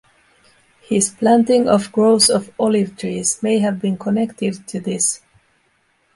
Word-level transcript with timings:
His 0.81 1.11
planting 1.11 1.69
of 1.69 1.91
groves 1.91 2.31
of 2.31 2.51
olive 2.59 2.97
trees 2.97 3.37
may 3.43 3.59
have 3.59 3.79
been 3.79 3.99
connected 3.99 4.67
to 4.69 4.79
this. 4.79 5.21